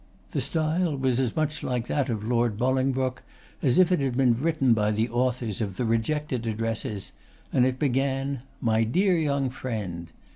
The 0.31 0.41
style 0.41 0.97
was 0.97 1.19
as 1.19 1.35
much 1.35 1.61
like 1.61 1.85
that 1.85 2.09
of 2.09 2.23
Lord 2.23 2.57
Bolingbroke 2.57 3.21
as 3.61 3.77
if 3.77 3.91
it 3.91 3.99
had 3.99 4.17
been 4.17 4.41
written 4.41 4.73
by 4.73 4.89
the 4.89 5.07
authors 5.09 5.61
of 5.61 5.77
the 5.77 5.85
'Rejected 5.85 6.47
Addresses,' 6.47 7.11
and 7.53 7.67
it 7.67 7.77
began, 7.77 8.41
'My 8.61 8.83
dear 8.83 9.15
young 9.19 9.51
friend. 9.51 10.09